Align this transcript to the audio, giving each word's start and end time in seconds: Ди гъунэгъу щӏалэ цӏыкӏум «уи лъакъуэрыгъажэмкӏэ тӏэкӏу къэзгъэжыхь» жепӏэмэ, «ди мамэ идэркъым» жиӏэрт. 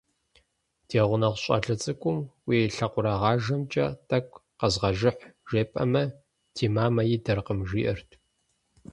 Ди 0.87 0.97
гъунэгъу 1.09 1.39
щӏалэ 1.43 1.75
цӏыкӏум 1.81 2.17
«уи 2.47 2.57
лъакъуэрыгъажэмкӏэ 2.75 3.85
тӏэкӏу 4.07 4.41
къэзгъэжыхь» 4.59 5.23
жепӏэмэ, 5.49 6.03
«ди 6.55 6.65
мамэ 6.75 7.01
идэркъым» 7.15 7.59
жиӏэрт. 7.69 8.09